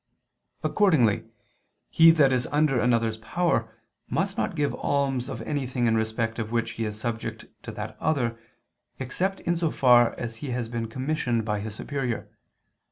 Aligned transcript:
Accordingly 0.63 1.25
he 1.91 2.09
that 2.09 2.33
is 2.33 2.47
under 2.47 2.79
another's 2.79 3.17
power 3.17 3.71
must 4.09 4.35
not 4.35 4.55
give 4.55 4.73
alms 4.73 5.29
of 5.29 5.43
anything 5.43 5.85
in 5.85 5.93
respect 5.95 6.39
of 6.39 6.51
which 6.51 6.71
he 6.71 6.85
is 6.85 6.99
subject 6.99 7.45
to 7.61 7.71
that 7.73 7.97
other, 7.99 8.35
except 8.97 9.41
in 9.41 9.55
so 9.55 9.69
far 9.69 10.15
as 10.17 10.37
he 10.37 10.49
has 10.57 10.67
been 10.69 10.87
commissioned 10.87 11.45
by 11.45 11.59
his 11.59 11.75
superior. 11.75 12.31